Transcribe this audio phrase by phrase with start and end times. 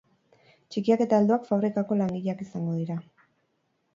[0.75, 2.99] Txikiak eta helduak fabrikako langileak izango dira.